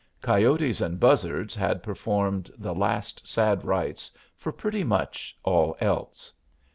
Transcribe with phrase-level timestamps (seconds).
[0.19, 6.33] Coyotes and buzzards had performed the last sad rites for pretty much all else.